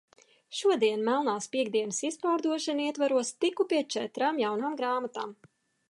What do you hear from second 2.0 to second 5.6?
izpārdošanu ietvaros tiku pie četrām jaunām grāmatām.